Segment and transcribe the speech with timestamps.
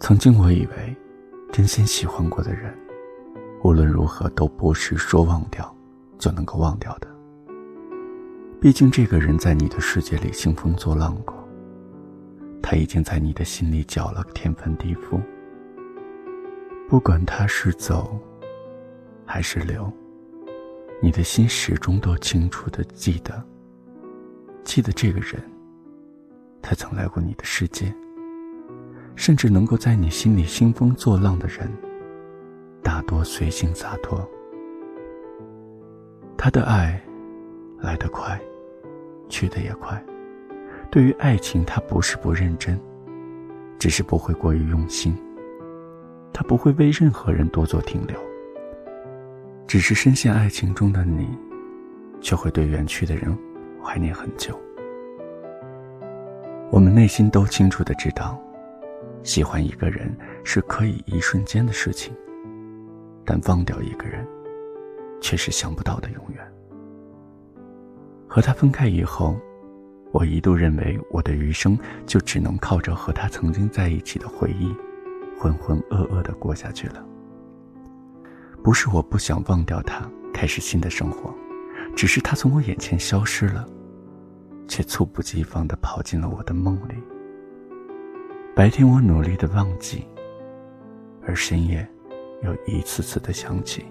[0.00, 0.96] 曾经我以为，
[1.52, 2.72] 真心喜欢过的人，
[3.64, 5.76] 无论如何都不是说忘掉
[6.18, 7.08] 就能够忘掉的。
[8.60, 11.36] 毕竟这个人在你的世界里兴风作浪过，
[12.62, 15.20] 他已经在你的心里搅了个天翻地覆。
[16.88, 18.16] 不管他是走，
[19.26, 19.92] 还是留，
[21.02, 23.42] 你的心始终都清楚的记得，
[24.62, 25.42] 记得这个人，
[26.62, 27.92] 他曾来过你的世界。
[29.18, 31.68] 甚至能够在你心里兴风作浪的人，
[32.84, 34.26] 大多随性洒脱。
[36.36, 37.02] 他的爱
[37.80, 38.40] 来得快，
[39.28, 40.00] 去得也快。
[40.88, 42.78] 对于爱情，他不是不认真，
[43.76, 45.12] 只是不会过于用心。
[46.32, 48.16] 他不会为任何人多做停留，
[49.66, 51.28] 只是深陷爱情中的你，
[52.20, 53.36] 却会对远去的人
[53.82, 54.56] 怀念很久。
[56.70, 58.40] 我们内心都清楚的知道。
[59.28, 60.10] 喜欢一个人
[60.42, 62.14] 是可以一瞬间的事情，
[63.26, 64.26] 但忘掉一个人，
[65.20, 66.52] 却是想不到的永远。
[68.26, 69.38] 和他分开以后，
[70.12, 74.74] 我一度认为我的余生就只能靠着和他曾经在一起的回忆，
[75.38, 77.04] 浑浑噩噩的过下去了。
[78.64, 81.34] 不是我不想忘掉他，开始新的生活，
[81.94, 83.68] 只是他从我眼前消失了，
[84.66, 86.94] 却猝不及防的跑进了我的梦里。
[88.58, 90.04] 白天我努力的忘记，
[91.24, 91.88] 而深夜
[92.42, 93.84] 又一次次的想起，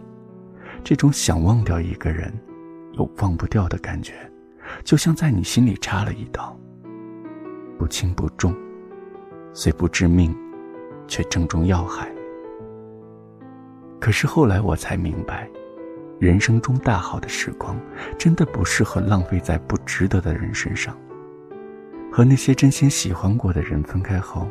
[0.83, 2.37] 这种想忘掉一个人
[2.91, 4.11] 又忘不掉的感觉，
[4.83, 6.53] 就像在你心里插了一刀，
[7.79, 8.53] 不轻不重，
[9.53, 10.35] 虽不致命，
[11.07, 12.11] 却正中要害。
[14.01, 15.49] 可是后来我才明白，
[16.19, 17.79] 人生中大好的时光，
[18.17, 20.93] 真的不适合浪费在不值得的人身上。
[22.17, 24.49] 和那些真心喜欢过的人分开后，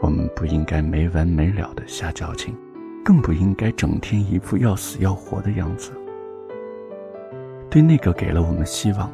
[0.00, 2.56] 我们不应该没完没了的瞎矫情，
[3.04, 5.90] 更不应该整天一副要死要活的样子。
[7.68, 9.12] 对那个给了我们希望，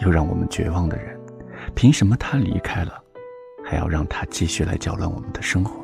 [0.00, 1.16] 又让我们绝望的人，
[1.72, 3.00] 凭什么他离开了，
[3.64, 5.80] 还要让他继续来搅乱我们的生活？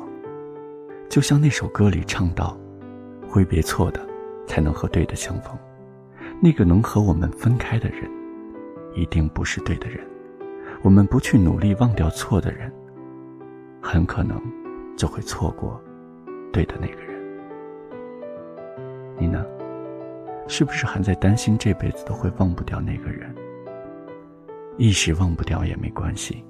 [1.07, 2.57] 就像那首歌里唱到
[3.25, 4.05] ：“挥别错的，
[4.47, 5.57] 才能和对的相逢。”
[6.43, 8.11] 那个能和我们分开的人，
[8.93, 10.05] 一定不是对的人。
[10.85, 12.71] 我们不去努力忘掉错的人，
[13.81, 14.39] 很可能
[14.95, 15.81] 就会错过
[16.53, 17.19] 对的那个人。
[19.17, 19.43] 你呢？
[20.47, 23.35] 是不是还在担心这辈子都会忘不掉那个人？
[24.77, 26.45] 一时忘不掉也没关系，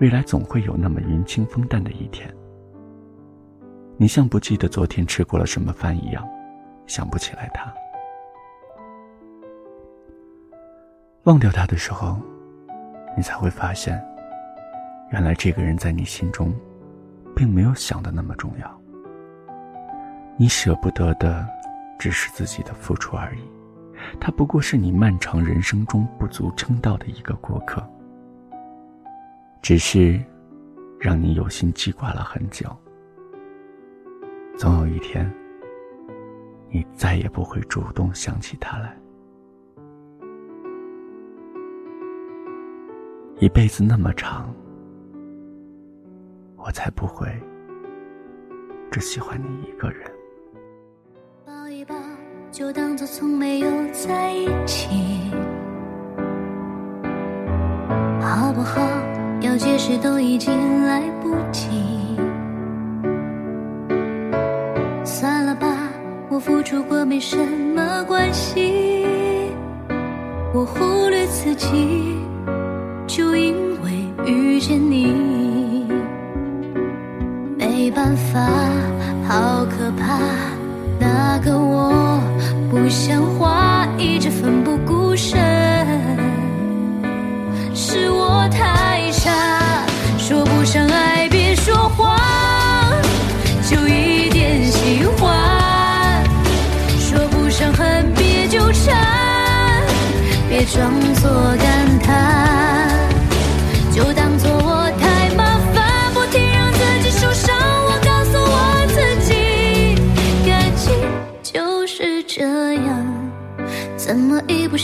[0.00, 2.28] 未来总会有那么云清风淡的一天。
[3.96, 6.28] 你像不记得昨天吃过了什么饭一样，
[6.88, 7.72] 想不起来他。
[11.22, 12.20] 忘掉他的时候。
[13.16, 14.02] 你才会发现，
[15.10, 16.54] 原来这个人在你心中，
[17.36, 18.80] 并没有想的那么重要。
[20.36, 21.46] 你舍不得的，
[21.98, 23.40] 只是自己的付出而已，
[24.18, 27.86] 他不过是你漫长人生中不足称道的一个过客，
[29.60, 30.18] 只是
[30.98, 32.66] 让你有心记挂了很久。
[34.56, 35.30] 总有一天，
[36.70, 38.96] 你再也不会主动想起他来。
[43.42, 44.54] 一辈子那么长，
[46.56, 47.26] 我才不会
[48.88, 50.08] 只喜欢你一个人。
[51.44, 51.96] 抱一抱，
[52.52, 54.88] 就当作从没有在一起，
[58.20, 58.80] 好不好？
[59.40, 61.68] 要解释都已经来不及。
[65.04, 65.88] 算了吧，
[66.30, 67.36] 我付出过没什
[67.74, 69.50] 么关系，
[70.54, 72.22] 我忽略自己。
[73.14, 73.90] 就因为
[74.24, 75.84] 遇见你，
[77.58, 78.40] 没办法，
[79.28, 80.18] 好可怕。
[80.98, 82.18] 那个我
[82.70, 85.38] 不像话，一直奋不顾身，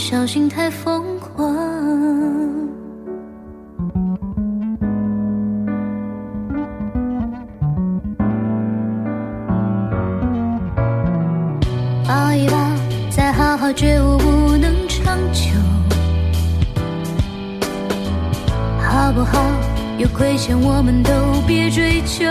[0.01, 1.55] 小心太疯狂
[12.07, 12.57] 抱一抱
[13.11, 15.51] 再好好觉悟不能长久。
[18.81, 19.39] 好不好？
[19.99, 21.11] 有亏欠我们都
[21.47, 22.25] 别追究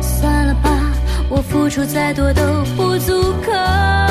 [0.00, 0.70] 算了吧
[1.30, 2.42] 我付出再多都
[2.76, 4.03] 不足够。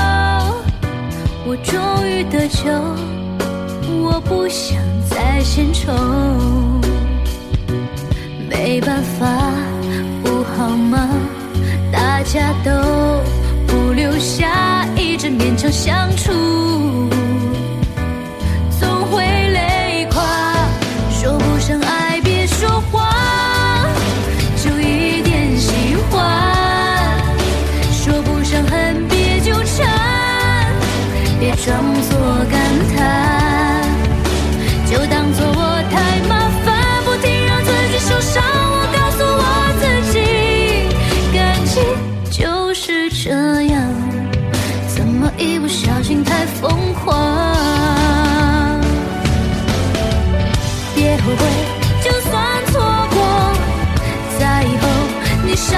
[1.45, 2.71] 我终于得救，
[4.01, 4.77] 我不想
[5.09, 5.91] 再献丑。
[8.49, 9.27] 没办法，
[10.23, 11.09] 不好吗？
[11.91, 12.71] 大家都
[13.67, 16.31] 不留下，一直勉强相处，
[31.65, 32.19] 装作
[32.51, 32.59] 感
[32.93, 33.81] 叹，
[34.85, 36.75] 就当做我太麻烦，
[37.05, 38.43] 不停让自己受伤。
[38.43, 39.41] 我告诉我
[39.79, 39.81] 自
[40.11, 40.19] 己，
[41.33, 41.81] 感情
[42.29, 43.31] 就是这
[43.71, 43.81] 样，
[44.93, 47.15] 怎么一不小心太疯狂？
[50.93, 51.45] 别后悔，
[52.03, 52.81] 就算错
[53.13, 53.17] 过，
[54.37, 54.85] 在以后
[55.45, 55.77] 你少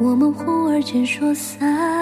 [0.00, 1.97] 我们忽而间说散。